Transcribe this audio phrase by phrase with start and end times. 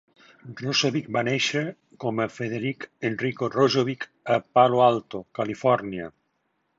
[0.59, 1.61] Rossovich va néixer
[2.03, 6.09] com a Frederic Enrico Rossovich a Palo Alto, Califòrnia.